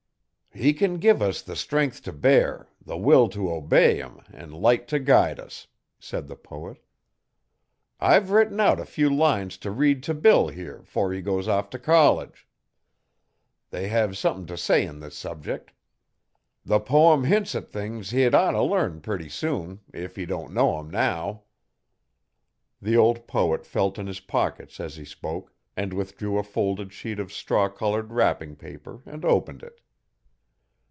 'He 0.53 0.73
can 0.73 0.95
give 0.97 1.21
us 1.21 1.41
the 1.41 1.55
strength 1.55 2.03
to 2.03 2.11
bear, 2.11 2.67
the 2.85 2.97
will 2.97 3.29
to 3.29 3.49
obey 3.53 3.99
him 3.99 4.19
an' 4.33 4.51
light 4.51 4.85
to 4.89 4.99
guide 4.99 5.39
us,' 5.39 5.67
said 5.97 6.27
the 6.27 6.35
poet. 6.35 6.83
'I've 8.01 8.31
written 8.31 8.59
out 8.59 8.77
a 8.77 8.83
few 8.85 9.09
lines 9.09 9.55
t' 9.57 9.69
read 9.69 10.03
t' 10.03 10.11
Bill 10.11 10.49
here 10.49 10.83
'fore 10.83 11.13
he 11.13 11.21
goes 11.21 11.47
off 11.47 11.69
t' 11.69 11.77
college. 11.79 12.49
They 13.69 13.87
have 13.87 14.17
sumthin' 14.17 14.45
t' 14.45 14.57
say 14.57 14.85
on 14.85 14.99
this 14.99 15.15
subject. 15.17 15.71
The 16.65 16.81
poem 16.81 17.23
hints 17.23 17.55
at 17.55 17.71
things 17.71 18.09
he'd 18.09 18.35
ought 18.35 18.53
'o 18.53 18.65
learn 18.65 18.99
purty 18.99 19.29
soon 19.29 19.79
if 19.93 20.17
he 20.17 20.25
don't 20.25 20.53
know 20.53 20.77
'em 20.79 20.89
now.' 20.91 21.43
The 22.81 22.97
old 22.97 23.25
poet 23.25 23.65
felt 23.65 23.97
in 23.97 24.05
his 24.05 24.19
pockets 24.19 24.81
as 24.81 24.97
he 24.97 25.05
spoke, 25.05 25.53
and 25.77 25.93
withdrew 25.93 26.37
a 26.37 26.43
folded 26.43 26.91
sheet 26.91 27.19
of 27.19 27.31
straw 27.31 27.69
coloured 27.69 28.11
wrapping 28.11 28.57
paper 28.57 29.01
and 29.05 29.23
opened 29.23 29.63
it. 29.63 29.79